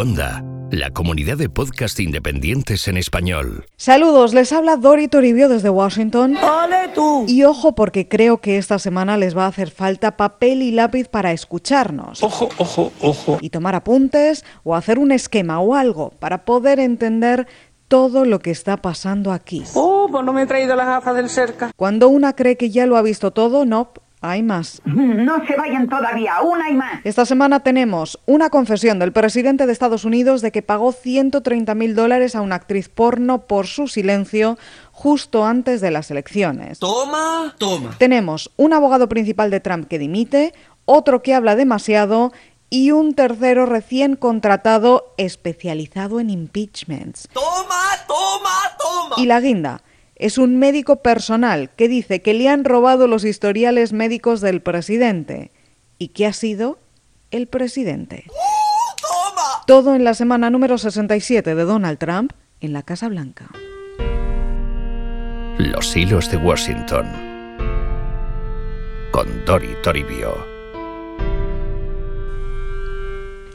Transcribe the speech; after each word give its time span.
Onda, 0.00 0.42
la 0.70 0.88
comunidad 0.88 1.36
de 1.36 1.50
podcast 1.50 2.00
independientes 2.00 2.88
en 2.88 2.96
español. 2.96 3.66
Saludos, 3.76 4.32
les 4.32 4.50
habla 4.50 4.78
Dori 4.78 5.08
Toribio 5.08 5.50
desde 5.50 5.68
Washington. 5.68 6.38
¡Ole 6.38 6.88
tú! 6.94 7.26
Y 7.28 7.44
ojo 7.44 7.74
porque 7.74 8.08
creo 8.08 8.38
que 8.38 8.56
esta 8.56 8.78
semana 8.78 9.18
les 9.18 9.36
va 9.36 9.44
a 9.44 9.48
hacer 9.48 9.70
falta 9.70 10.16
papel 10.16 10.62
y 10.62 10.70
lápiz 10.70 11.08
para 11.08 11.32
escucharnos. 11.32 12.22
Ojo, 12.22 12.48
ojo, 12.56 12.90
ojo. 13.02 13.36
Y 13.42 13.50
tomar 13.50 13.74
apuntes 13.74 14.42
o 14.64 14.74
hacer 14.74 14.98
un 14.98 15.12
esquema 15.12 15.60
o 15.60 15.74
algo 15.74 16.14
para 16.18 16.46
poder 16.46 16.80
entender 16.80 17.46
todo 17.86 18.24
lo 18.24 18.38
que 18.38 18.52
está 18.52 18.78
pasando 18.78 19.32
aquí. 19.32 19.64
Oh, 19.74 20.08
pues 20.10 20.24
no 20.24 20.32
me 20.32 20.44
he 20.44 20.46
traído 20.46 20.76
las 20.76 20.86
gafas 20.86 21.14
del 21.14 21.28
cerca. 21.28 21.72
Cuando 21.76 22.08
una 22.08 22.34
cree 22.34 22.56
que 22.56 22.70
ya 22.70 22.86
lo 22.86 22.96
ha 22.96 23.02
visto 23.02 23.32
todo, 23.32 23.66
no, 23.66 23.92
hay 24.20 24.42
más. 24.42 24.82
No 24.84 25.46
se 25.46 25.56
vayan 25.56 25.88
todavía, 25.88 26.40
una 26.42 26.68
y 26.68 26.74
más. 26.74 27.00
Esta 27.04 27.24
semana 27.24 27.60
tenemos 27.60 28.18
una 28.26 28.50
confesión 28.50 28.98
del 28.98 29.12
presidente 29.12 29.66
de 29.66 29.72
Estados 29.72 30.04
Unidos 30.04 30.42
de 30.42 30.52
que 30.52 30.62
pagó 30.62 30.92
130 30.92 31.74
mil 31.74 31.94
dólares 31.94 32.34
a 32.34 32.42
una 32.42 32.56
actriz 32.56 32.88
porno 32.88 33.46
por 33.46 33.66
su 33.66 33.88
silencio 33.88 34.58
justo 34.92 35.46
antes 35.46 35.80
de 35.80 35.90
las 35.90 36.10
elecciones. 36.10 36.78
Toma, 36.78 37.54
toma. 37.58 37.96
Tenemos 37.98 38.50
un 38.56 38.72
abogado 38.72 39.08
principal 39.08 39.50
de 39.50 39.60
Trump 39.60 39.88
que 39.88 39.98
dimite, 39.98 40.52
otro 40.84 41.22
que 41.22 41.34
habla 41.34 41.56
demasiado 41.56 42.32
y 42.68 42.90
un 42.90 43.14
tercero 43.14 43.66
recién 43.66 44.16
contratado 44.16 45.14
especializado 45.16 46.20
en 46.20 46.30
impeachments. 46.30 47.28
Toma, 47.32 47.80
toma, 48.06 48.50
toma. 48.78 49.14
Y 49.16 49.26
la 49.26 49.40
guinda 49.40 49.82
es 50.20 50.36
un 50.36 50.58
médico 50.58 50.96
personal 50.96 51.70
que 51.76 51.88
dice 51.88 52.20
que 52.20 52.34
le 52.34 52.48
han 52.48 52.64
robado 52.64 53.06
los 53.06 53.24
historiales 53.24 53.94
médicos 53.94 54.42
del 54.42 54.60
presidente 54.60 55.50
y 55.98 56.08
que 56.08 56.26
ha 56.26 56.34
sido 56.34 56.78
el 57.30 57.46
presidente. 57.46 58.24
¡Uh, 58.28 59.00
toma! 59.00 59.64
Todo 59.66 59.94
en 59.94 60.04
la 60.04 60.12
semana 60.12 60.50
número 60.50 60.76
67 60.76 61.54
de 61.54 61.64
Donald 61.64 61.98
Trump 61.98 62.32
en 62.60 62.74
la 62.74 62.82
Casa 62.82 63.08
Blanca. 63.08 63.48
Los 65.58 65.96
hilos 65.96 66.30
de 66.30 66.36
Washington. 66.36 67.06
Con 69.12 69.44
Dori 69.46 69.74
Toribio. 69.82 70.49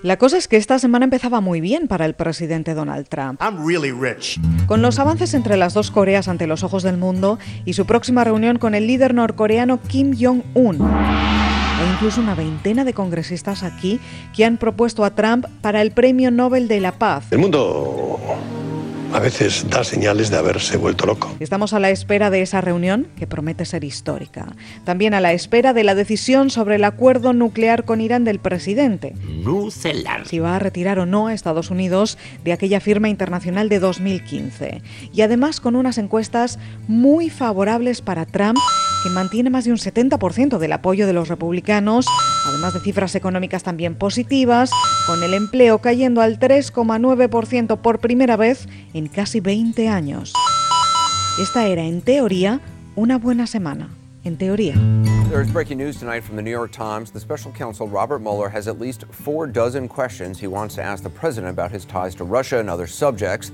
La 0.06 0.18
cosa 0.18 0.38
es 0.38 0.48
que 0.48 0.58
esta 0.58 0.78
semana 0.78 1.06
empezaba 1.06 1.42
muy 1.42 1.62
bien 1.62 1.88
para 1.88 2.06
el 2.06 2.14
presidente 2.14 2.76
Donald 2.76 3.08
Trump. 3.08 3.42
I'm 3.42 3.66
really 3.68 3.92
rich. 3.92 4.40
Con 4.68 4.84
los 4.84 5.00
avances 5.00 5.34
entre 5.34 5.58
las 5.58 5.74
dos 5.74 5.90
Coreas 5.90 6.28
ante 6.28 6.46
los 6.46 6.62
ojos 6.62 6.84
del 6.84 6.96
mundo 6.96 7.40
y 7.66 7.74
su 7.74 7.88
próxima 7.88 8.24
reunión 8.24 8.60
con 8.60 8.76
el 8.76 8.86
líder 8.86 9.16
norcoreano 9.16 9.82
Kim 9.82 10.16
Jong-un. 10.16 10.80
Hay 10.80 11.92
incluso 11.92 12.22
una 12.22 12.36
veintena 12.36 12.84
de 12.86 12.94
congresistas 12.94 13.64
aquí 13.64 14.00
que 14.36 14.46
han 14.46 14.58
propuesto 14.58 15.04
a 15.06 15.16
Trump 15.16 15.48
para 15.62 15.82
el 15.82 15.90
Premio 15.90 16.30
Nobel 16.30 16.68
de 16.68 16.82
la 16.82 16.92
Paz. 16.92 17.26
El 17.32 17.40
mundo 17.40 18.05
a 19.16 19.20
veces 19.20 19.66
da 19.70 19.86
señales 19.86 20.30
de 20.30 20.38
haberse 20.38 20.76
vuelto 20.76 21.06
loco. 21.06 21.34
Estamos 21.40 21.72
a 21.72 21.80
la 21.80 21.90
espera 21.90 22.30
de 22.30 22.42
esa 22.42 22.60
reunión, 22.60 23.08
que 23.16 23.28
promete 23.28 23.64
ser 23.64 23.86
histórica. 23.86 24.48
También 24.84 25.14
a 25.14 25.22
la 25.22 25.32
espera 25.32 25.72
de 25.72 25.86
la 25.86 25.96
decisión 25.96 26.50
sobre 26.50 26.76
el 26.76 26.84
acuerdo 26.84 27.32
nuclear 27.32 27.86
con 27.86 28.02
Irán 28.02 28.26
del 28.26 28.40
presidente. 28.40 29.14
Nucelar. 29.24 30.28
Si 30.28 30.40
va 30.40 30.58
a 30.58 30.60
retirar 30.60 31.00
o 31.00 31.06
no 31.06 31.28
a 31.28 31.34
Estados 31.34 31.72
Unidos 31.72 32.18
de 32.44 32.52
aquella 32.52 32.82
firma 32.82 33.08
internacional 33.08 33.70
de 33.70 33.80
2015. 33.80 34.82
Y 35.14 35.22
además 35.22 35.62
con 35.62 35.78
unas 35.78 35.98
encuestas 35.98 36.60
muy 36.90 37.30
favorables 37.30 38.02
para 38.02 38.26
Trump, 38.26 38.58
que 39.04 39.10
mantiene 39.12 39.50
más 39.50 39.64
de 39.64 39.72
un 39.72 39.78
70% 39.78 40.58
del 40.58 40.74
apoyo 40.74 41.08
de 41.08 41.14
los 41.14 41.30
republicanos, 41.30 42.06
además 42.46 42.74
de 42.74 42.80
cifras 42.80 43.16
económicas 43.16 43.64
también 43.64 43.96
positivas, 43.96 44.72
con 45.08 45.24
el 45.24 45.34
empleo 45.34 45.80
cayendo 45.80 46.22
al 46.22 46.40
3,9% 46.40 47.78
por 47.78 48.00
primera 48.00 48.38
vez 48.38 48.68
en 48.94 49.08
casi 49.08 49.40
20 49.40 49.90
años. 49.90 50.34
Esta 51.40 51.68
era, 51.68 51.84
en 51.84 52.02
teoría, 52.02 52.62
una 52.96 53.18
buena 53.18 53.48
semana. 53.48 53.90
En 54.24 54.38
teoría. 54.38 54.74
There's 55.30 55.52
breaking 55.52 55.78
news 55.78 56.00
tonight 56.00 56.24
from 56.24 56.36
the 56.36 56.42
New 56.42 56.52
York 56.52 56.72
Times. 56.72 57.12
The 57.12 57.20
special 57.20 57.52
counsel 57.52 57.88
Robert 57.88 58.22
Mueller 58.22 58.50
has 58.50 58.68
at 58.68 58.80
least 58.80 59.04
four 59.12 59.46
dozen 59.46 59.88
questions 59.88 60.40
he 60.40 60.48
wants 60.48 60.76
to 60.76 60.82
ask 60.82 61.04
the 61.04 61.10
president 61.10 61.52
about 61.52 61.72
his 61.72 61.86
ties 61.86 62.16
to 62.16 62.24
Russia 62.24 62.58
and 62.60 62.70
other 62.70 62.88
subjects. 62.88 63.52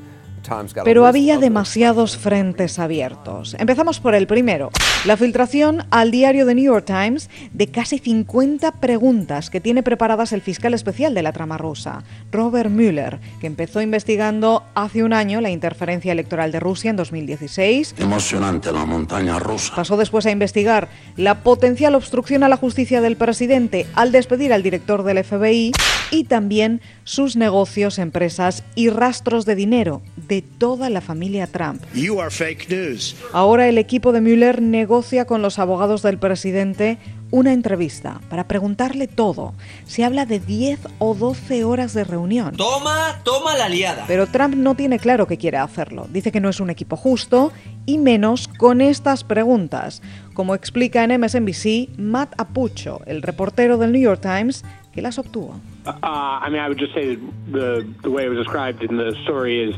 Pero 0.84 1.06
había 1.06 1.38
demasiados 1.38 2.18
frentes 2.18 2.80
abiertos. 2.80 3.56
Empezamos 3.60 4.00
por 4.00 4.16
el 4.16 4.28
primero, 4.28 4.72
la 5.06 5.18
filtración 5.18 5.86
al 5.92 6.12
diario 6.12 6.46
The 6.46 6.56
New 6.56 6.66
York 6.66 6.86
Times 6.86 7.30
de 7.54 7.68
casi 7.68 8.00
50 8.00 8.72
preguntas 8.74 9.50
que 9.50 9.62
tiene 9.62 9.84
preparadas 9.84 10.32
el 10.32 10.42
fiscal 10.42 10.74
especial 10.74 11.14
de 11.14 11.22
la 11.22 11.34
trama 11.34 11.58
rusa, 11.58 12.04
Robert 12.32 12.70
Mueller, 12.70 13.20
que 13.40 13.48
empezó 13.48 13.82
investigando 13.82 14.64
hace 14.76 15.04
un 15.04 15.14
año 15.14 15.42
la 15.42 15.50
interferencia 15.50 16.12
electoral 16.12 16.52
de 16.52 16.60
Rusia 16.60 16.90
en 16.90 16.96
2016. 16.96 17.96
Emocionante 17.98 18.72
la 18.72 18.86
montaña 18.86 19.40
rusa. 19.40 19.76
Pasó 19.76 19.98
después 19.98 20.26
a 20.26 20.32
investigar 20.32 20.90
la 21.18 21.44
potencial 21.44 21.96
obstrucción 21.96 22.44
a 22.44 22.50
la 22.50 22.58
justicia 22.58 23.02
del 23.02 23.16
presidente 23.16 23.86
al 23.96 24.12
despedir 24.12 24.54
al 24.54 24.64
director 24.64 25.04
del 25.04 25.24
FBI 25.24 25.72
y 26.12 26.26
también 26.26 26.82
sus 27.04 27.36
negocios, 27.36 27.98
empresas 27.98 28.64
y 28.76 28.90
rastros 28.90 29.46
de 29.46 29.56
dinero 29.56 30.02
de 30.28 30.42
toda 30.42 30.90
la 30.90 31.02
familia 31.02 31.48
Trump. 31.48 31.82
You 31.94 32.20
are 32.22 32.30
fake 32.30 32.70
news. 32.70 33.16
Ahora 33.34 33.68
el 33.68 33.78
equipo 33.78 34.12
de 34.12 34.22
Mueller 34.22 34.62
negocia 34.62 35.26
con 35.26 35.42
los 35.42 35.58
abogados 35.58 36.04
del 36.04 36.20
presidente 36.20 37.00
una 37.32 37.54
entrevista 37.54 38.20
para 38.30 38.48
preguntarle 38.48 39.08
todo. 39.08 39.54
Se 39.86 40.04
habla 40.04 40.26
de 40.26 40.40
10 40.40 40.80
o 41.00 41.16
12 41.16 41.64
horas 41.64 41.94
de 41.94 42.04
reunión. 42.04 42.56
Toma, 42.58 43.22
toma 43.24 43.56
la 43.56 43.70
liada. 43.70 44.04
Pero 44.08 44.28
Trump 44.28 44.56
no 44.56 44.76
tiene 44.76 45.00
claro 45.00 45.28
que 45.28 45.38
quiere 45.38 45.58
hacerlo. 45.58 46.08
Dice 46.12 46.32
que 46.32 46.42
no 46.42 46.50
es 46.50 46.60
un 46.60 46.70
equipo 46.70 46.98
justo 46.98 47.52
y 47.86 47.98
menos 47.98 48.48
con 48.48 48.82
estas 48.82 49.24
preguntas, 49.24 50.02
como 50.34 50.56
explica 50.56 51.04
en 51.04 51.20
MSNBC 51.20 51.98
Matt 51.98 52.34
Apucho, 52.38 53.02
el 53.06 53.22
reportero 53.22 53.78
del 53.78 53.94
New 53.94 54.02
York 54.02 54.22
Times, 54.22 54.64
que 54.92 55.02
las 55.02 55.18
obtuvo. 55.18 55.60
Uh, 55.86 55.92
I 56.04 56.50
mean, 56.50 56.62
I 56.62 56.68
would 56.68 56.80
just 56.80 56.94
say 56.94 57.18
the 57.52 57.86
the 58.04 58.10
way 58.10 58.26
it 58.26 58.30
was 58.30 58.38
described 58.38 58.84
in 58.84 58.98
the 58.98 59.16
story 59.24 59.70
is 59.70 59.76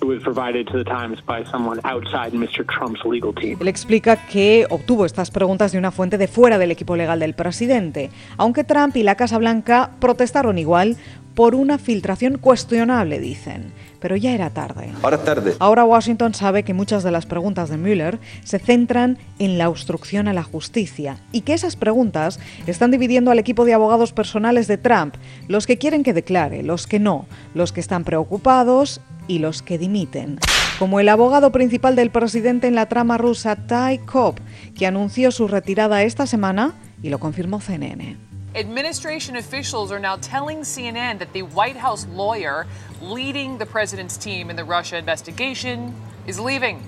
it 0.00 0.04
was 0.04 0.22
provided 0.22 0.66
to 0.68 0.78
the 0.78 0.84
Times 0.84 1.20
by 1.24 1.44
someone 1.50 1.80
outside 1.84 2.32
Mr. 2.32 2.64
Trump's 2.66 3.04
legal 3.04 3.32
team. 3.34 3.58
Él 3.60 3.68
explica 3.68 4.16
que 4.16 4.66
obtuvo 4.70 5.06
estas 5.06 5.30
preguntas 5.30 5.72
de 5.72 5.78
una 5.78 5.90
fuente 5.90 6.18
de 6.18 6.28
fuera 6.28 6.58
del 6.58 6.70
equipo 6.70 6.96
legal 6.96 7.20
del 7.20 7.34
presidente, 7.34 8.10
aunque 8.36 8.64
Trump 8.64 8.96
y 8.96 9.02
la 9.02 9.14
Casa 9.14 9.38
Blanca 9.38 9.90
protestaron 10.00 10.58
igual 10.58 10.96
por 11.36 11.54
una 11.54 11.76
filtración 11.76 12.38
cuestionable, 12.38 13.20
dicen. 13.20 13.70
Pero 14.00 14.16
ya 14.16 14.32
era 14.32 14.48
tarde. 14.48 14.88
Ahora 15.02 15.16
es 15.16 15.24
tarde. 15.24 15.54
Ahora 15.58 15.84
Washington 15.84 16.32
sabe 16.32 16.62
que 16.62 16.72
muchas 16.72 17.02
de 17.02 17.10
las 17.10 17.26
preguntas 17.26 17.68
de 17.68 17.76
Mueller 17.76 18.18
se 18.42 18.58
centran 18.58 19.18
en 19.38 19.58
la 19.58 19.68
obstrucción 19.68 20.28
a 20.28 20.32
la 20.32 20.42
justicia 20.42 21.18
y 21.32 21.42
que 21.42 21.52
esas 21.52 21.76
preguntas 21.76 22.40
están 22.66 22.90
dividiendo 22.90 23.30
al 23.30 23.38
equipo 23.38 23.66
de 23.66 23.74
abogados 23.74 24.14
personales 24.14 24.66
de 24.66 24.78
Trump, 24.78 25.14
los 25.46 25.66
que 25.66 25.76
quieren 25.76 26.02
que 26.02 26.14
declare, 26.14 26.62
los 26.62 26.86
que 26.86 26.98
no, 26.98 27.26
los 27.54 27.70
que 27.70 27.80
están 27.80 28.04
preocupados 28.04 29.02
y 29.28 29.38
los 29.38 29.60
que 29.60 29.76
dimiten. 29.76 30.38
Como 30.78 31.00
el 31.00 31.08
abogado 31.10 31.52
principal 31.52 31.96
del 31.96 32.10
presidente 32.10 32.66
en 32.66 32.74
la 32.74 32.86
trama 32.86 33.18
rusa 33.18 33.56
Ty 33.56 33.98
Cobb, 34.06 34.36
que 34.74 34.86
anunció 34.86 35.30
su 35.30 35.48
retirada 35.48 36.02
esta 36.02 36.26
semana 36.26 36.74
y 37.02 37.10
lo 37.10 37.18
confirmó 37.18 37.60
CNN. 37.60 38.16
Administration 38.56 39.36
officials 39.36 39.92
are 39.92 40.00
now 40.00 40.16
telling 40.16 40.62
CNN 40.62 41.18
that 41.18 41.30
the 41.34 41.42
White 41.42 41.76
House 41.76 42.06
lawyer 42.14 42.66
leading 43.02 43.58
the 43.58 43.66
president's 43.66 44.16
team 44.16 44.48
in 44.48 44.56
the 44.56 44.64
Russia 44.64 44.96
investigation 44.96 45.94
is 46.26 46.40
leaving. 46.40 46.80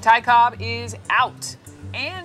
Ty 0.00 0.22
Cobb 0.22 0.54
is 0.58 0.96
out. 1.10 1.58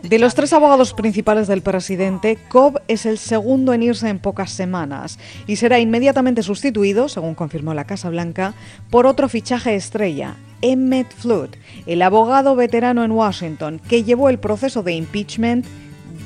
De 0.02 0.18
los 0.18 0.34
tres 0.34 0.54
abogados 0.54 0.94
principales 0.94 1.50
del 1.50 1.62
presidente, 1.62 2.38
Cobb 2.48 2.80
es 2.88 3.06
el 3.06 3.18
segundo 3.18 3.74
en 3.74 3.84
irse 3.84 4.08
en 4.08 4.20
pocas 4.20 4.52
semanas 4.52 5.20
y 5.46 5.58
será 5.58 5.80
inmediatamente 5.80 6.42
sustituido, 6.42 7.10
según 7.10 7.36
confirmó 7.36 7.74
la 7.74 7.84
Casa 7.84 8.10
Blanca, 8.10 8.54
por 8.90 9.06
otro 9.06 9.28
fichaje 9.28 9.76
estrella, 9.76 10.38
Emmett 10.62 11.12
Flood, 11.12 11.50
el 11.86 12.02
abogado 12.02 12.56
veterano 12.56 13.04
en 13.04 13.12
Washington 13.12 13.82
que 13.90 14.06
llevó 14.06 14.30
el 14.30 14.40
proceso 14.40 14.82
de 14.82 14.94
impeachment 14.94 15.66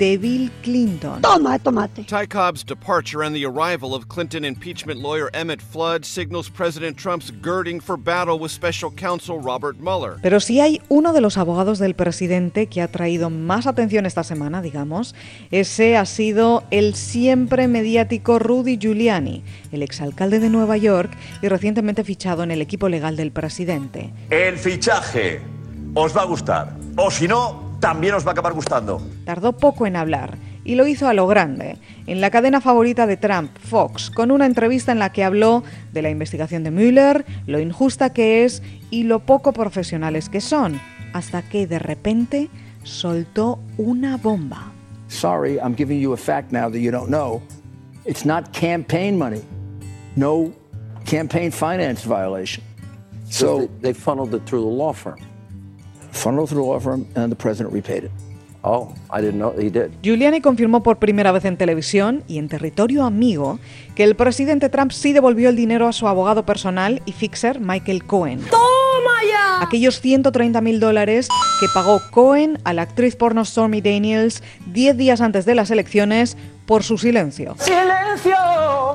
de 0.01 0.18
Bill 0.18 0.50
Clinton. 0.63 1.21
Toma, 1.21 1.59
tomate. 1.59 2.03
Ty 2.07 2.25
Cobb's 2.25 2.63
departure 2.63 3.21
and 3.21 3.36
the 3.36 3.45
arrival 3.45 3.94
of 3.94 4.07
Clinton 4.07 4.44
impeachment 4.44 5.00
lawyer 5.00 5.30
Emmett 5.31 5.62
Flood 5.62 6.06
signals 6.06 6.50
President 6.50 6.98
Trump's 6.98 7.31
girding 7.44 7.80
for 7.80 7.98
battle 7.98 8.39
with 8.39 8.50
special 8.50 8.89
counsel 8.89 9.39
Robert 9.39 9.80
Mueller. 9.80 10.18
Pero 10.24 10.39
si 10.39 10.59
hay 10.59 10.81
uno 10.89 11.13
de 11.13 11.21
los 11.21 11.38
abogados 11.38 11.77
del 11.77 11.94
presidente 11.94 12.65
que 12.65 12.81
ha 12.81 12.88
traído 12.88 13.30
más 13.30 13.68
atención 13.68 14.07
esta 14.07 14.24
semana, 14.24 14.63
digamos, 14.63 15.13
ese 15.51 15.95
ha 15.98 16.07
sido 16.07 16.63
el 16.71 16.95
siempre 16.95 17.68
mediático 17.68 18.39
Rudy 18.39 18.80
Giuliani, 18.80 19.44
el 19.71 19.83
exalcalde 19.83 20.39
de 20.39 20.50
Nueva 20.50 20.77
York 20.77 21.12
y 21.44 21.48
recientemente 21.48 22.03
fichado 22.03 22.42
en 22.42 22.50
el 22.50 22.63
equipo 22.63 22.89
legal 22.89 23.15
del 23.15 23.31
presidente. 23.31 24.12
El 24.31 24.57
fichaje 24.57 25.42
os 25.94 26.18
va 26.18 26.24
a 26.24 26.25
gustar. 26.25 26.75
O 26.98 27.12
si 27.12 27.27
no, 27.27 27.71
también 27.81 28.13
os 28.13 28.25
va 28.25 28.30
a 28.30 28.31
acabar 28.31 28.54
gustando. 28.54 29.01
Tardó 29.25 29.57
poco 29.57 29.86
en 29.86 29.98
hablar 29.98 30.38
Y 30.63 30.75
lo 30.75 30.86
hizo 30.86 31.07
a 31.07 31.13
lo 31.13 31.25
grande, 31.25 31.78
en 32.06 32.22
la 32.22 32.30
cadena 32.30 32.62
favorita 32.62 33.07
de 33.07 33.18
Trump, 33.18 33.50
Fox, 33.57 34.12
con 34.12 34.30
una 34.30 34.45
entrevista 34.45 34.92
en 34.92 35.00
la 35.00 35.12
que 35.12 35.24
habló 35.24 35.63
de 35.92 36.04
la 36.04 36.12
investigación 36.12 36.63
de 36.63 36.69
Mueller, 36.69 37.25
lo 37.48 37.60
injusta 37.60 38.12
que 38.12 38.45
es 38.45 38.62
y 38.92 39.04
lo 39.04 39.22
poco 39.22 39.54
profesionales 39.54 40.30
que 40.30 40.39
son, 40.39 40.80
hasta 41.13 41.42
que 41.42 41.66
de 41.66 41.80
repente 41.80 42.50
soltó 42.83 43.60
una 43.78 44.18
bomba. 44.18 44.72
Sorry, 45.07 45.57
I'm 45.57 45.75
giving 45.75 46.00
you 46.00 46.13
a 46.13 46.18
fact 46.18 46.51
now 46.51 46.69
that 46.69 46.80
you 46.80 46.92
don't 46.92 47.10
know. 47.10 47.42
It's 48.06 48.24
not 48.24 48.54
campaign 48.54 49.18
money. 49.18 49.42
No 50.16 50.54
campaign 51.06 51.51
finance 51.51 52.06
violation. 52.07 52.63
So 53.31 53.62
they, 53.81 53.92
they 53.92 53.94
funneled 53.94 54.36
it 54.36 54.45
through 54.45 54.62
the 54.62 54.75
law 54.75 54.94
firm. 54.94 55.18
Funneled 56.12 56.50
through 56.50 56.63
the 56.63 56.68
law 56.68 56.80
firm, 56.80 57.06
and 57.16 57.30
the 57.30 57.36
president 57.36 57.74
repaid 57.74 58.06
it. 58.06 58.12
Oh, 58.63 58.94
I 59.10 59.22
didn't 59.22 59.40
know 59.40 59.54
he 59.58 59.72
did. 59.72 59.92
Giuliani 60.04 60.40
confirmó 60.40 60.84
por 60.84 61.00
primera 61.00 61.31
vez 61.31 61.46
en 61.46 61.58
televisión 61.58 62.24
y 62.28 62.38
en 62.38 62.48
territorio 62.48 63.04
amigo 63.04 63.60
que 63.96 64.04
el 64.04 64.16
presidente 64.16 64.69
Trump 64.69 64.92
sí 64.92 65.13
devolvió 65.13 65.50
el 65.50 65.56
dinero 65.56 65.88
a 65.88 65.94
su 65.94 66.08
abogado 66.08 66.46
personal 66.46 67.02
y 67.06 67.12
fixer 67.12 67.60
Michael 67.60 68.06
Cohen. 68.06 68.40
¡Toma 68.52 69.24
ya! 69.28 69.63
Aquellos 69.63 70.00
130 70.00 70.62
mil 70.62 70.80
dólares 70.80 71.28
que 71.60 71.66
pagó 71.74 72.02
Cohen 72.12 72.60
a 72.63 72.74
la 72.74 72.84
actriz 72.84 73.16
porno 73.16 73.44
Stormy 73.46 73.81
Daniels 73.81 74.44
10 74.68 74.96
días 74.96 75.22
antes 75.22 75.46
de 75.46 75.56
las 75.56 75.72
elecciones 75.72 76.38
por 76.72 76.84
su 76.84 76.98
silencio. 76.98 77.58
¡Silencio! 77.60 78.34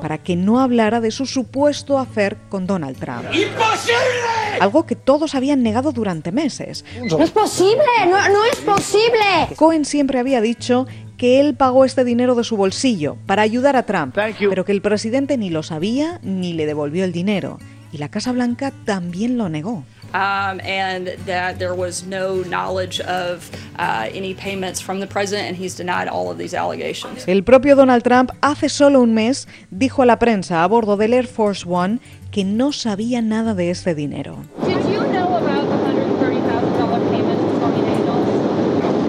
Para 0.01 0.17
que 0.17 0.35
no 0.35 0.59
hablara 0.61 0.99
de 0.99 1.11
su 1.11 1.27
supuesto 1.27 1.99
hacer 1.99 2.35
con 2.49 2.65
Donald 2.65 2.97
Trump. 2.97 3.25
¡Imposible! 3.25 4.57
Algo 4.59 4.87
que 4.87 4.95
todos 4.95 5.35
habían 5.35 5.61
negado 5.61 5.91
durante 5.91 6.31
meses. 6.31 6.83
¡No 7.07 7.19
es 7.19 7.29
posible! 7.29 7.85
¡No, 8.09 8.29
no 8.29 8.45
es 8.45 8.57
posible! 8.61 9.55
Cohen 9.55 9.85
siempre 9.85 10.17
había 10.17 10.41
dicho 10.41 10.87
que 11.19 11.39
él 11.39 11.53
pagó 11.53 11.85
este 11.85 12.03
dinero 12.03 12.33
de 12.33 12.43
su 12.43 12.57
bolsillo 12.57 13.15
para 13.27 13.43
ayudar 13.43 13.75
a 13.75 13.83
Trump, 13.83 14.17
pero 14.39 14.65
que 14.65 14.71
el 14.71 14.81
presidente 14.81 15.37
ni 15.37 15.51
lo 15.51 15.61
sabía 15.61 16.19
ni 16.23 16.53
le 16.53 16.65
devolvió 16.65 17.03
el 17.03 17.11
dinero. 17.11 17.59
Y 17.91 17.99
la 17.99 18.09
Casa 18.09 18.31
Blanca 18.31 18.73
también 18.85 19.37
lo 19.37 19.49
negó. 19.49 19.83
Um, 20.13 20.61
and 20.61 21.09
that 21.25 21.59
there 21.59 21.75
was 21.75 22.03
no 22.05 22.41
knowledge 22.43 23.01
of 23.01 23.51
uh, 23.77 24.09
any 24.13 24.33
payments 24.33 24.79
from 24.81 24.99
the 24.99 25.07
president, 25.07 25.49
and 25.49 25.57
he's 25.57 25.75
denied 25.75 26.07
all 26.07 26.31
of 26.31 26.37
these 26.37 26.53
allegations. 26.53 27.27
El 27.27 27.43
propio 27.43 27.75
Donald 27.75 28.03
Trump 28.03 28.31
hace 28.41 28.69
solo 28.69 29.01
un 29.01 29.13
mes 29.13 29.47
dijo 29.69 30.03
a 30.03 30.05
la 30.05 30.17
prensa 30.17 30.63
a 30.63 30.67
bordo 30.67 30.97
del 30.97 31.13
Air 31.13 31.27
Force 31.27 31.65
One 31.67 31.99
que 32.31 32.43
no 32.43 32.71
sabía 32.71 33.21
nada 33.21 33.53
de 33.53 33.69
este 33.69 33.95
dinero. 33.95 34.43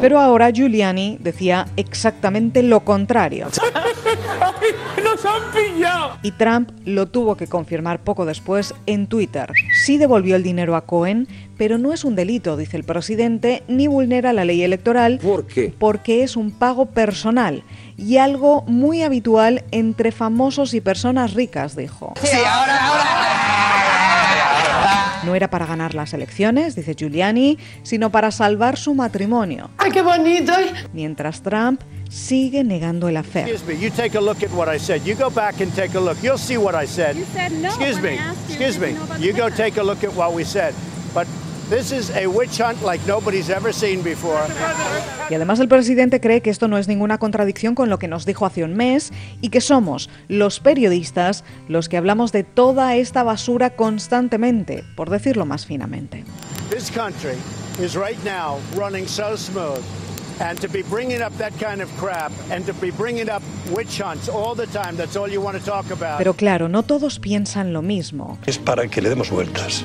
Pero 0.00 0.20
ahora 0.20 0.50
Giuliani 0.50 1.18
decía 1.20 1.66
exactamente 1.76 2.62
lo 2.62 2.80
contrario. 2.80 3.48
¡Nos 5.18 5.34
han 5.34 5.42
pillado! 5.52 6.18
Y 6.22 6.30
Trump 6.32 6.70
lo 6.84 7.06
tuvo 7.06 7.36
que 7.36 7.48
confirmar 7.48 8.00
poco 8.00 8.24
después 8.24 8.74
en 8.86 9.08
Twitter. 9.08 9.52
Sí 9.84 9.98
devolvió 9.98 10.36
el 10.36 10.42
dinero 10.42 10.76
a 10.76 10.82
Cohen, 10.82 11.26
pero 11.56 11.76
no 11.76 11.92
es 11.92 12.04
un 12.04 12.14
delito, 12.14 12.56
dice 12.56 12.76
el 12.76 12.84
presidente, 12.84 13.64
ni 13.66 13.88
vulnera 13.88 14.32
la 14.32 14.44
ley 14.44 14.62
electoral. 14.62 15.18
¿Por 15.18 15.46
qué? 15.46 15.74
Porque 15.76 16.22
es 16.22 16.36
un 16.36 16.52
pago 16.52 16.86
personal 16.86 17.64
y 17.96 18.18
algo 18.18 18.62
muy 18.68 19.02
habitual 19.02 19.64
entre 19.72 20.12
famosos 20.12 20.72
y 20.74 20.80
personas 20.80 21.34
ricas, 21.34 21.74
dijo. 21.74 22.14
Sí, 22.22 22.36
ahora, 22.36 22.86
ahora. 22.86 23.28
No 25.24 25.34
era 25.34 25.50
para 25.50 25.66
ganar 25.66 25.94
las 25.94 26.14
elecciones, 26.14 26.76
dice 26.76 26.94
Giuliani, 26.94 27.58
sino 27.82 28.10
para 28.10 28.30
salvar 28.30 28.78
su 28.78 28.94
matrimonio. 28.94 29.68
¡Ay, 29.76 29.90
qué 29.90 30.00
bonito! 30.00 30.52
Mientras 30.92 31.42
Trump 31.42 31.82
sigue 32.08 32.64
negando 32.64 33.08
el 33.08 33.16
affair. 33.16 33.48
Excuse 33.48 33.74
me, 33.74 33.80
you 33.80 33.90
take 33.90 34.16
a 34.16 34.20
look 34.20 34.42
at 34.42 34.50
what 34.50 34.68
I 34.68 34.78
said. 34.78 35.02
You 35.04 35.14
go 35.14 35.30
back 35.30 35.60
and 35.60 35.74
take 35.74 35.96
a 35.96 36.00
look. 36.00 36.16
You'll 36.22 36.38
see 36.38 36.56
what 36.56 36.74
I 36.74 36.86
said. 36.86 37.16
You 37.16 37.24
said 37.32 37.52
no 37.52 37.68
Excuse 37.68 38.00
me, 38.00 38.18
excuse 38.48 38.78
me. 38.78 39.32
go 39.32 39.50
take 39.50 39.78
a 39.78 39.82
look 39.82 40.04
at 40.04 40.14
what 40.14 40.32
we 40.34 40.44
said. 40.44 40.74
But 41.14 41.26
this 41.70 41.92
is 41.92 42.10
a 42.16 42.26
witch 42.26 42.58
hunt 42.58 42.82
like 42.82 43.00
nobody's 43.06 43.50
ever 43.50 43.72
seen 43.72 44.02
before. 44.02 44.40
Y 45.30 45.34
además 45.34 45.60
el 45.60 45.68
presidente 45.68 46.20
cree 46.20 46.40
que 46.40 46.50
esto 46.50 46.68
no 46.68 46.78
es 46.78 46.88
ninguna 46.88 47.18
contradicción 47.18 47.74
con 47.74 47.90
lo 47.90 47.98
que 47.98 48.08
nos 48.08 48.24
dijo 48.24 48.46
hace 48.46 48.64
un 48.64 48.74
mes 48.74 49.12
y 49.42 49.50
que 49.50 49.60
somos 49.60 50.08
los 50.28 50.60
periodistas 50.60 51.44
los 51.68 51.88
que 51.88 51.98
hablamos 51.98 52.32
de 52.32 52.44
toda 52.44 52.96
esta 52.96 53.22
basura 53.22 53.70
constantemente, 53.76 54.84
por 54.96 55.10
decirlo 55.10 55.44
más 55.44 55.66
finamente. 55.66 56.24
This 56.70 56.90
country 56.90 57.36
is 57.78 57.94
right 57.94 58.18
now 58.24 58.58
running 58.76 59.06
so 59.06 59.36
smooth. 59.36 59.82
And 60.40 60.60
to 60.60 60.68
be 60.68 60.82
bringing 60.84 61.20
up 61.20 61.36
that 61.38 61.52
kind 61.58 61.82
of 61.82 61.90
crap 61.98 62.30
and 62.50 62.64
to 62.66 62.72
be 62.74 62.92
bringing 62.92 63.28
up 63.28 63.42
witch 63.72 64.00
hunts 64.00 64.28
all 64.28 64.54
the 64.54 64.66
time, 64.68 64.96
that's 64.96 65.16
all 65.16 65.28
you 65.28 65.42
want 65.42 65.58
to 65.58 65.64
talk 65.64 65.90
about. 65.90 66.18
Pero 66.18 66.34
claro, 66.34 66.68
no 66.68 66.84
todos 66.84 67.18
piensan 67.18 67.72
lo 67.72 67.82
mismo. 67.82 68.38
Es 68.46 68.56
para 68.56 68.86
que 68.86 69.02
le 69.02 69.08
demos 69.08 69.30
vueltas, 69.30 69.84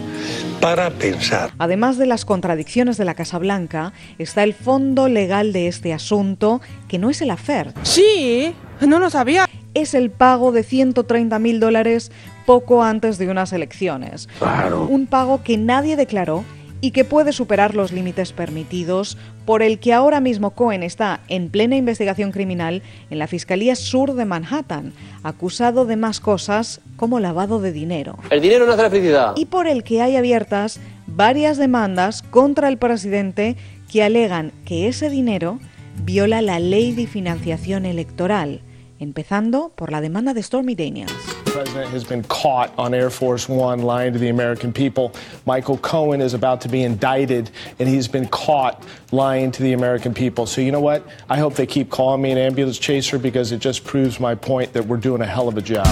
para 0.62 0.92
pensar. 0.92 1.52
Además 1.58 1.98
de 1.98 2.06
las 2.06 2.24
contradicciones 2.24 2.98
de 2.98 3.06
la 3.06 3.16
Casa 3.16 3.40
Blanca, 3.40 3.94
está 4.20 4.44
el 4.44 4.54
fondo 4.54 5.08
legal 5.08 5.54
de 5.54 5.68
este 5.68 5.92
asunto, 5.92 6.62
que 6.88 7.00
no 7.00 7.10
es 7.10 7.22
el 7.24 7.32
affair. 7.32 7.74
Sí, 7.82 8.54
no 8.82 9.00
lo 9.00 9.10
sabía. 9.10 9.50
Es 9.74 9.96
el 9.96 10.12
pago 10.12 10.52
de 10.52 10.62
130 10.62 11.40
mil 11.40 11.60
dólares 11.60 12.12
poco 12.46 12.84
antes 12.84 13.18
de 13.18 13.28
unas 13.28 13.54
elecciones. 13.54 14.30
Claro. 14.38 14.86
Un 14.86 15.08
pago 15.08 15.42
que 15.44 15.58
nadie 15.58 15.96
declaró 15.96 16.44
y 16.84 16.92
que 16.92 17.06
puede 17.06 17.32
superar 17.32 17.76
los 17.76 17.94
límites 17.94 18.34
permitidos, 18.34 19.18
por 19.46 19.64
el 19.64 19.80
que 19.80 19.94
ahora 19.94 20.20
mismo 20.20 20.52
Cohen 20.52 20.84
está 20.84 21.22
en 21.30 21.48
plena 21.48 21.78
investigación 21.78 22.34
criminal 22.34 22.82
en 23.10 23.20
la 23.20 23.28
Fiscalía 23.28 23.78
Sur 23.78 24.16
de 24.16 24.26
Manhattan, 24.26 24.92
acusado 25.24 25.86
de 25.86 25.96
más 25.96 26.20
cosas 26.20 26.82
como 26.98 27.22
lavado 27.22 27.62
de 27.62 27.72
dinero. 27.72 28.18
El 28.30 28.42
dinero 28.42 28.66
no 28.66 28.74
hace 28.74 28.82
la 28.82 28.90
felicidad. 28.90 29.34
y 29.38 29.46
por 29.46 29.66
el 29.68 29.86
que 29.86 30.02
hay 30.02 30.18
abiertas 30.18 30.82
varias 31.08 31.56
demandas 31.56 32.22
contra 32.22 32.68
el 32.68 32.76
presidente 32.76 33.56
que 33.90 34.04
alegan 34.04 34.52
que 34.66 34.90
ese 34.90 35.10
dinero 35.10 35.60
viola 36.04 36.42
la 36.42 36.60
ley 36.60 36.92
de 36.92 37.08
financiación 37.08 37.86
electoral, 37.86 38.60
empezando 39.00 39.72
por 39.74 39.90
la 39.90 40.02
demanda 40.02 40.34
de 40.34 40.44
Stormy 40.44 40.76
Daniels. 40.76 41.14
President 41.54 41.92
has 41.92 42.04
been 42.04 42.24
caught 42.24 42.74
on 42.80 42.96
Air 42.96 43.12
Force 43.12 43.48
One 43.48 43.84
lying 43.84 44.12
to 44.14 44.18
the 44.18 44.30
American 44.30 44.74
people. 44.74 45.14
Michael 45.46 45.78
Cohen 45.78 46.20
is 46.20 46.34
about 46.34 46.62
to 46.62 46.68
be 46.68 46.82
indicted, 46.82 47.52
and 47.78 47.88
he's 47.88 48.08
been 48.08 48.28
caught 48.28 48.84
lying 49.12 49.52
to 49.52 49.62
the 49.62 49.74
American 49.74 50.16
people. 50.16 50.48
So, 50.48 50.62
you 50.62 50.72
know 50.72 50.82
what? 50.82 51.06
I 51.30 51.38
hope 51.38 51.54
they 51.54 51.68
keep 51.68 51.92
calling 51.92 52.24
me 52.24 52.32
an 52.32 52.40
ambulance 52.40 52.80
chaser 52.80 53.20
because 53.20 53.52
it 53.52 53.60
just 53.60 53.84
proves 53.84 54.20
my 54.20 54.34
point 54.34 54.74
that 54.74 54.88
we're 54.88 54.98
doing 54.98 55.22
a 55.22 55.28
hell 55.28 55.48
of 55.48 55.56
a 55.56 55.62
job. 55.62 55.86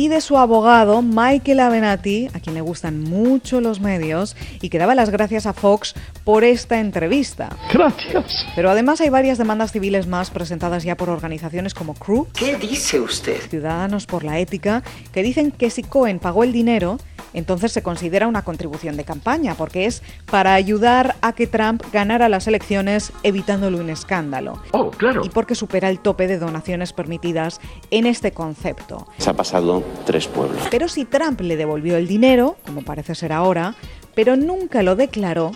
Y 0.00 0.08
de 0.08 0.22
su 0.22 0.38
abogado 0.38 1.02
Michael 1.02 1.60
Avenatti, 1.60 2.28
a 2.32 2.40
quien 2.40 2.54
le 2.54 2.62
gustan 2.62 3.00
mucho 3.02 3.60
los 3.60 3.80
medios, 3.80 4.34
y 4.62 4.70
que 4.70 4.78
daba 4.78 4.94
las 4.94 5.10
gracias 5.10 5.44
a 5.44 5.52
Fox 5.52 5.94
por 6.24 6.42
esta 6.42 6.80
entrevista. 6.80 7.50
Gracias. 7.70 8.46
Pero 8.56 8.70
además 8.70 9.02
hay 9.02 9.10
varias 9.10 9.36
demandas 9.36 9.72
civiles 9.72 10.06
más 10.06 10.30
presentadas 10.30 10.84
ya 10.84 10.96
por 10.96 11.10
organizaciones 11.10 11.74
como 11.74 11.92
Crew, 11.92 12.26
¿Qué 12.32 12.56
dice 12.56 12.98
usted? 12.98 13.42
Ciudadanos 13.50 14.06
por 14.06 14.24
la 14.24 14.38
Ética, 14.38 14.82
que 15.12 15.22
dicen 15.22 15.50
que 15.50 15.68
si 15.68 15.82
Cohen 15.82 16.18
pagó 16.18 16.44
el 16.44 16.52
dinero, 16.52 16.98
entonces 17.34 17.72
se 17.72 17.82
considera 17.82 18.26
una 18.26 18.42
contribución 18.42 18.96
de 18.96 19.04
campaña, 19.04 19.54
porque 19.54 19.86
es 19.86 20.02
para 20.30 20.54
ayudar 20.54 21.16
a 21.20 21.32
que 21.32 21.46
Trump 21.46 21.82
ganara 21.92 22.28
las 22.28 22.46
elecciones 22.46 23.12
evitándole 23.22 23.78
un 23.78 23.90
escándalo. 23.90 24.62
Oh, 24.72 24.90
claro. 24.90 25.22
Y 25.24 25.28
porque 25.28 25.54
supera 25.54 25.88
el 25.88 26.00
tope 26.00 26.26
de 26.26 26.38
donaciones 26.38 26.92
permitidas 26.92 27.60
en 27.90 28.06
este 28.06 28.32
concepto. 28.32 29.06
Se 29.18 29.30
ha 29.30 29.34
pasado 29.34 29.82
tres 30.06 30.26
pueblos. 30.26 30.62
Pero 30.70 30.88
si 30.88 31.04
Trump 31.04 31.40
le 31.40 31.56
devolvió 31.56 31.96
el 31.96 32.06
dinero, 32.06 32.56
como 32.66 32.82
parece 32.82 33.14
ser 33.14 33.32
ahora, 33.32 33.74
pero 34.14 34.36
nunca 34.36 34.82
lo 34.82 34.96
declaró, 34.96 35.52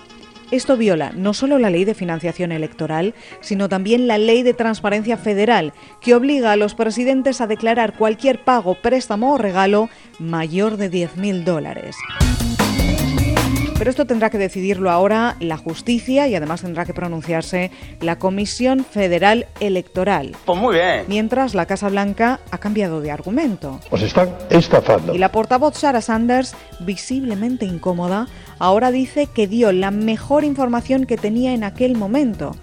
esto 0.55 0.77
viola 0.77 1.13
no 1.15 1.35
solo 1.35 1.59
la 1.59 1.71
ley 1.71 1.85
de 1.85 1.95
financiación 1.95 2.53
electoral, 2.53 3.15
sino 3.41 3.69
también 3.69 4.07
la 4.07 4.19
ley 4.19 4.43
de 4.43 4.55
transparencia 4.55 5.17
federal, 5.17 5.73
que 6.01 6.15
obliga 6.15 6.53
a 6.53 6.57
los 6.57 6.75
presidentes 6.75 7.41
a 7.41 7.47
declarar 7.47 7.95
cualquier 7.97 8.43
pago, 8.45 8.77
préstamo 8.77 9.35
o 9.35 9.39
regalo 9.39 9.89
mayor 10.19 10.77
de 10.77 10.91
10.000 10.91 11.45
dólares. 11.45 11.97
Pero 13.77 13.91
esto 13.91 14.07
tendrá 14.07 14.31
que 14.31 14.39
decidirlo 14.39 14.91
ahora 14.91 15.37
la 15.41 15.57
justicia 15.57 16.29
y 16.29 16.35
además 16.35 16.63
tendrá 16.63 16.85
que 16.85 16.95
pronunciarse 16.95 17.73
la 18.01 18.19
Comisión 18.19 18.85
Federal 18.85 19.47
Electoral. 19.61 20.37
Pues 20.45 20.59
muy 20.59 20.77
bien. 20.77 21.05
Mientras 21.09 21.55
la 21.55 21.67
Casa 21.67 21.89
Blanca 21.89 22.41
ha 22.51 22.59
cambiado 22.59 23.01
de 23.01 23.11
argumento. 23.11 23.81
Os 23.91 24.03
están 24.03 24.31
estafando. 24.49 25.15
Y 25.15 25.19
la 25.19 25.33
portavoz 25.33 25.77
Sarah 25.77 26.01
Sanders, 26.01 26.55
visiblemente 26.81 27.67
incómoda, 27.67 28.29
ahora 28.59 28.93
dice 28.93 29.27
que 29.27 29.49
dio 29.49 29.73
la 29.73 29.91
mejor 29.91 30.45
información 30.45 31.05
que 31.05 31.17
tenía 31.17 31.53
en 31.53 31.65
aquel 31.65 31.97
momento, 31.97 32.57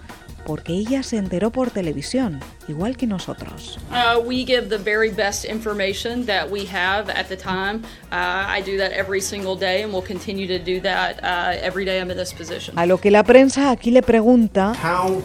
porque 0.51 0.73
ella 0.73 1.01
se 1.01 1.15
enteró 1.15 1.49
por 1.49 1.71
televisión, 1.71 2.41
igual 2.67 2.97
que 2.97 3.07
nosotros. 3.07 3.79
Uh, 3.89 4.19
we 4.19 4.43
give 4.43 4.67
the 4.67 4.77
very 4.77 5.09
best 5.09 5.45
information 5.45 6.25
that 6.25 6.51
we 6.51 6.65
have 6.65 7.09
at 7.09 7.29
the 7.29 7.37
time. 7.37 7.81
Uh, 8.11 8.43
I 8.49 8.61
do 8.61 8.75
that 8.77 8.91
every 8.91 9.21
single 9.21 9.55
day, 9.55 9.81
and 9.81 9.93
we'll 9.93 10.05
continue 10.05 10.47
to 10.47 10.59
do 10.59 10.81
that 10.81 11.23
uh, 11.23 11.57
every 11.65 11.85
day 11.85 12.01
I'm 12.01 12.11
in 12.11 12.17
this 12.17 12.33
position. 12.33 12.77
A 12.77 12.85
lo 12.85 12.97
que 12.97 13.11
la 13.11 13.23
prensa 13.23 13.71
aquí 13.71 13.91
le 13.91 14.01
pregunta 14.01 14.73
How 14.73 15.21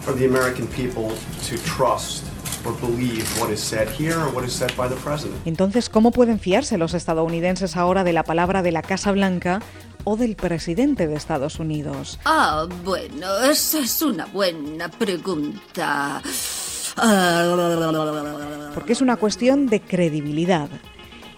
for 0.00 0.14
the 0.14 0.24
American 0.24 0.66
people 0.68 1.12
to 1.42 1.58
trust 1.64 2.24
or 2.64 2.72
believe 2.80 3.28
what 3.38 3.50
is 3.50 3.60
said 3.60 3.86
here 3.90 4.18
or 4.18 4.30
what 4.30 4.44
is 4.44 4.54
said 4.54 4.74
by 4.78 4.88
the 4.88 4.96
president. 4.96 5.36
Entonces, 5.44 5.90
¿cómo 5.90 6.10
pueden 6.10 6.40
fiarse 6.40 6.78
los 6.78 6.94
estadounidenses 6.94 7.76
ahora 7.76 8.02
de 8.02 8.14
la 8.14 8.22
palabra 8.22 8.62
de 8.62 8.72
la 8.72 8.80
Casa 8.80 9.12
Blanca 9.12 9.60
o 10.08 10.16
del 10.16 10.36
presidente 10.36 11.06
de 11.06 11.14
Estados 11.14 11.58
Unidos? 11.58 12.18
Ah, 12.24 12.66
bueno, 12.82 13.26
esa 13.44 13.80
es 13.80 14.00
una 14.00 14.24
buena 14.24 14.88
pregunta. 14.88 16.22
Porque 18.74 18.94
es 18.94 19.02
una 19.02 19.16
cuestión 19.16 19.66
de 19.66 19.80
credibilidad. 19.82 20.70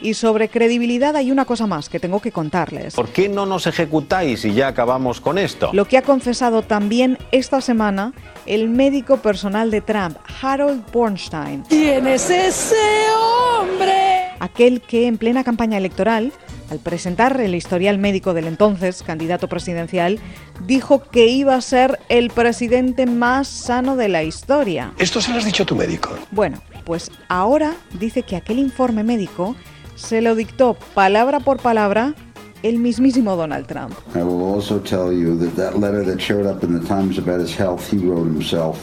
Y 0.00 0.14
sobre 0.14 0.48
credibilidad 0.48 1.16
hay 1.16 1.32
una 1.32 1.44
cosa 1.44 1.66
más 1.66 1.88
que 1.88 1.98
tengo 1.98 2.20
que 2.20 2.30
contarles. 2.30 2.94
¿Por 2.94 3.08
qué 3.08 3.28
no 3.28 3.44
nos 3.44 3.66
ejecutáis 3.66 4.44
y 4.44 4.54
ya 4.54 4.68
acabamos 4.68 5.20
con 5.20 5.36
esto? 5.36 5.70
Lo 5.72 5.86
que 5.86 5.98
ha 5.98 6.02
confesado 6.02 6.62
también 6.62 7.18
esta 7.32 7.60
semana 7.60 8.12
el 8.46 8.68
médico 8.68 9.16
personal 9.16 9.72
de 9.72 9.80
Trump, 9.80 10.16
Harold 10.40 10.84
Bornstein. 10.92 11.64
¿Quién 11.68 12.06
es 12.06 12.30
ese 12.30 12.76
hombre? 13.58 14.28
Aquel 14.38 14.80
que 14.80 15.08
en 15.08 15.18
plena 15.18 15.42
campaña 15.42 15.76
electoral, 15.76 16.32
al 16.70 16.78
presentar 16.78 17.40
el 17.40 17.54
historial 17.54 17.98
médico 17.98 18.32
del 18.32 18.46
entonces 18.46 19.02
candidato 19.02 19.48
presidencial, 19.48 20.18
dijo 20.66 21.02
que 21.02 21.26
iba 21.26 21.54
a 21.54 21.60
ser 21.60 21.98
el 22.08 22.30
presidente 22.30 23.06
más 23.06 23.48
sano 23.48 23.96
de 23.96 24.08
la 24.08 24.22
historia. 24.22 24.92
Esto 24.98 25.20
se 25.20 25.32
lo 25.32 25.38
has 25.38 25.44
dicho 25.44 25.64
a 25.64 25.66
tu 25.66 25.76
médico. 25.76 26.10
Bueno, 26.30 26.62
pues 26.84 27.10
ahora 27.28 27.74
dice 27.98 28.22
que 28.22 28.36
aquel 28.36 28.58
informe 28.58 29.04
médico 29.04 29.56
se 29.96 30.20
lo 30.20 30.34
dictó 30.34 30.76
palabra 30.94 31.40
por 31.40 31.60
palabra 31.60 32.14
el 32.62 32.78
mismísimo 32.78 33.36
Donald 33.36 33.66
Trump. 33.66 33.94
I 34.14 34.22
will 34.22 34.54
also 34.54 34.78
tell 34.78 35.12
you 35.12 35.36
that 35.38 35.56
that 35.56 35.78
letter 35.78 36.04
that 36.04 36.20
showed 36.20 36.46
up 36.46 36.62
in 36.62 36.78
the 36.78 36.86
Times 36.86 37.18
about 37.18 37.40
his 37.40 37.56
health, 37.58 37.90
he 37.90 37.98
wrote 37.98 38.26
himself. 38.26 38.78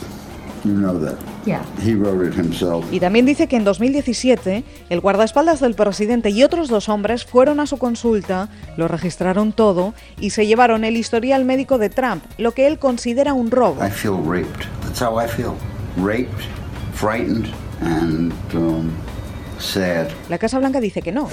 You 0.65 0.73
know 0.73 0.99
that. 0.99 1.17
Yeah. 1.47 1.63
He 1.81 1.95
wrote 1.95 2.27
it 2.27 2.37
himself. 2.37 2.83
Y 2.91 2.99
también 2.99 3.25
dice 3.25 3.47
que 3.47 3.55
en 3.55 3.63
2017 3.63 4.65
el 4.89 4.99
guardaespaldas 4.99 5.61
del 5.61 5.75
presidente 5.75 6.29
y 6.29 6.43
otros 6.43 6.67
dos 6.67 6.89
hombres 6.89 7.23
fueron 7.23 7.61
a 7.61 7.67
su 7.67 7.77
consulta, 7.77 8.49
lo 8.75 8.89
registraron 8.89 9.53
todo 9.53 9.93
y 10.19 10.31
se 10.31 10.45
llevaron 10.45 10.83
el 10.83 10.97
historial 10.97 11.45
médico 11.45 11.77
de 11.77 11.89
Trump, 11.89 12.21
lo 12.37 12.51
que 12.51 12.67
él 12.67 12.79
considera 12.79 13.31
un 13.31 13.49
robo. 13.49 13.81
I 13.81 13.89
feel 13.89 14.17
raped. 14.25 14.65
That's 14.81 15.01
how 15.01 15.23
I 15.23 15.27
feel. 15.29 15.53
Raped, 15.95 16.43
frightened, 16.93 17.47
and 17.79 18.33
um, 18.53 18.91
sad. 19.57 20.09
La 20.27 20.39
Casa 20.39 20.59
Blanca 20.59 20.81
dice 20.81 21.01
que 21.01 21.13
no. 21.13 21.29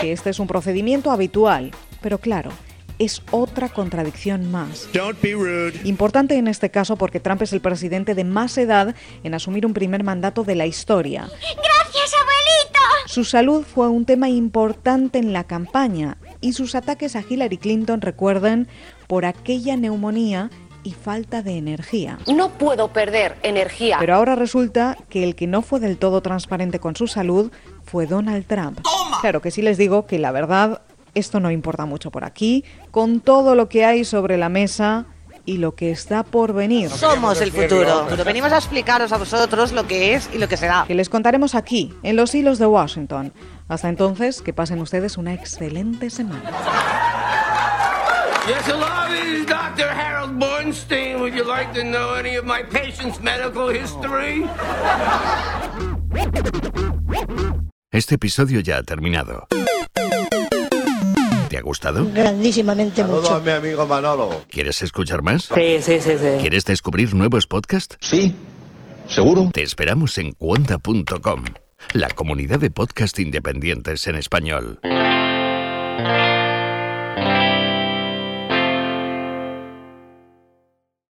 Que 0.00 0.12
este 0.12 0.30
es 0.30 0.38
un 0.38 0.46
procedimiento 0.46 1.10
habitual. 1.10 1.72
Pero 2.00 2.18
claro, 2.18 2.52
es 3.00 3.22
otra 3.32 3.70
contradicción 3.70 4.50
más. 4.50 4.88
Don't 4.92 5.20
be 5.20 5.32
rude. 5.32 5.80
Importante 5.84 6.36
en 6.36 6.46
este 6.46 6.70
caso 6.70 6.96
porque 6.96 7.18
Trump 7.18 7.42
es 7.42 7.52
el 7.52 7.60
presidente 7.60 8.14
de 8.14 8.24
más 8.24 8.56
edad 8.58 8.94
en 9.24 9.34
asumir 9.34 9.66
un 9.66 9.72
primer 9.72 10.04
mandato 10.04 10.44
de 10.44 10.54
la 10.54 10.66
historia. 10.66 11.22
Gracias, 11.22 12.12
abuelito. 12.14 12.80
Su 13.06 13.24
salud 13.24 13.64
fue 13.64 13.88
un 13.88 14.04
tema 14.04 14.28
importante 14.28 15.18
en 15.18 15.32
la 15.32 15.44
campaña 15.44 16.18
y 16.40 16.52
sus 16.52 16.74
ataques 16.74 17.16
a 17.16 17.24
Hillary 17.28 17.56
Clinton 17.56 18.02
recuerdan 18.02 18.68
por 19.08 19.24
aquella 19.24 19.76
neumonía 19.76 20.50
y 20.82 20.92
falta 20.92 21.42
de 21.42 21.56
energía. 21.56 22.18
No 22.26 22.50
puedo 22.50 22.88
perder 22.88 23.36
energía. 23.42 23.96
Pero 23.98 24.14
ahora 24.14 24.36
resulta 24.36 24.96
que 25.08 25.24
el 25.24 25.34
que 25.34 25.46
no 25.46 25.62
fue 25.62 25.80
del 25.80 25.98
todo 25.98 26.22
transparente 26.22 26.78
con 26.78 26.96
su 26.96 27.06
salud 27.06 27.50
fue 27.82 28.06
Donald 28.06 28.46
Trump. 28.46 28.80
Claro 29.20 29.40
que 29.42 29.50
sí 29.50 29.62
les 29.62 29.76
digo 29.78 30.06
que 30.06 30.18
la 30.18 30.32
verdad 30.32 30.82
esto 31.14 31.40
no 31.40 31.50
importa 31.50 31.86
mucho 31.86 32.10
por 32.10 32.24
aquí, 32.24 32.64
con 32.90 33.20
todo 33.20 33.54
lo 33.54 33.68
que 33.68 33.84
hay 33.84 34.04
sobre 34.04 34.36
la 34.36 34.48
mesa 34.48 35.06
y 35.44 35.58
lo 35.58 35.74
que 35.74 35.90
está 35.90 36.22
por 36.22 36.52
venir. 36.52 36.90
Somos 36.90 37.40
el 37.40 37.50
futuro. 37.50 38.06
Venimos 38.24 38.52
a 38.52 38.56
explicaros 38.56 39.12
a 39.12 39.18
vosotros 39.18 39.72
lo 39.72 39.86
que 39.86 40.14
es 40.14 40.30
y 40.32 40.38
lo 40.38 40.48
que 40.48 40.56
será. 40.56 40.84
Que 40.86 40.94
les 40.94 41.08
contaremos 41.08 41.54
aquí, 41.54 41.94
en 42.02 42.16
los 42.16 42.34
hilos 42.34 42.58
de 42.58 42.66
Washington. 42.66 43.32
Hasta 43.68 43.88
entonces, 43.88 44.42
que 44.42 44.52
pasen 44.52 44.80
ustedes 44.80 45.16
una 45.16 45.34
excelente 45.34 46.10
semana. 46.10 46.42
Yes, 48.46 48.66
hello, 48.66 48.86
this 49.08 49.40
is 49.40 49.46
Dr. 49.46 49.88
Harold 49.88 50.38
Bornstein. 50.38 51.20
Would 51.20 51.34
you 51.34 51.44
like 51.44 51.72
to 51.74 51.84
know 51.84 52.14
any 52.14 52.36
of 52.36 52.44
my 52.44 52.62
patient's 52.62 53.20
medical 53.20 53.68
history? 53.68 54.46
Este 57.92 58.14
episodio 58.14 58.60
ya 58.60 58.78
ha 58.78 58.82
terminado. 58.82 59.46
¿Te 61.50 61.58
ha 61.58 61.62
gustado? 61.62 62.06
Grandísimamente 62.14 63.02
mucho. 63.02 63.40
mi 63.40 63.50
amigo 63.50 63.84
Manolo. 63.84 64.44
¿Quieres 64.48 64.82
escuchar 64.82 65.20
más? 65.22 65.48
Sí, 65.52 65.78
sí, 65.82 66.00
sí, 66.00 66.12
sí. 66.16 66.38
¿Quieres 66.40 66.64
descubrir 66.64 67.12
nuevos 67.12 67.48
podcasts? 67.48 67.96
Sí, 68.00 68.36
seguro. 69.08 69.50
Te 69.52 69.64
esperamos 69.64 70.16
en 70.18 70.30
cuonda.com, 70.30 71.44
la 71.92 72.08
comunidad 72.10 72.60
de 72.60 72.70
podcast 72.70 73.18
independientes 73.18 74.06
en 74.06 74.14
español. 74.14 74.78